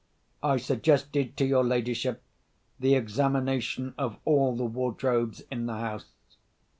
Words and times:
I 0.41 0.57
suggested 0.57 1.37
to 1.37 1.45
your 1.45 1.63
ladyship 1.63 2.23
the 2.79 2.95
examination 2.95 3.93
of 3.99 4.17
all 4.25 4.55
the 4.55 4.65
wardrobes 4.65 5.41
in 5.51 5.67
the 5.67 5.75
house. 5.77 6.09